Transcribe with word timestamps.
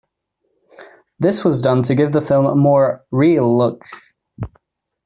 This 1.19 1.45
was 1.45 1.61
done 1.61 1.83
to 1.83 1.93
give 1.93 2.11
the 2.11 2.21
film 2.21 2.47
a 2.47 2.55
more 2.55 3.05
"real 3.11 3.55
look". 3.55 3.85